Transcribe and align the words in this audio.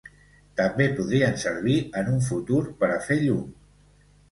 També 0.61 0.87
podrien 0.99 1.37
servir 1.43 1.77
en 2.03 2.11
un 2.15 2.25
futur 2.31 2.65
per 2.83 2.93
a 2.97 2.99
fer 3.11 3.21
llum. 3.23 3.47